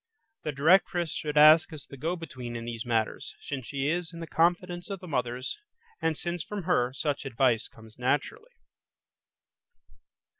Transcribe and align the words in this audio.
The 0.41 0.51
directress 0.51 1.11
should 1.11 1.37
act 1.37 1.67
as 1.71 1.85
the 1.85 1.95
go 1.95 2.15
between 2.15 2.55
in 2.55 2.65
these 2.65 2.87
matters, 2.87 3.35
since 3.39 3.67
she 3.67 3.87
is 3.87 4.11
in 4.11 4.19
the 4.19 4.25
confidence 4.25 4.89
of 4.89 4.99
the 4.99 5.07
mothers, 5.07 5.59
and 6.01 6.17
since 6.17 6.43
from 6.43 6.63
her, 6.63 6.91
such 6.91 7.23
advice 7.23 7.67
comes 7.67 7.99
naturally. 7.99 8.53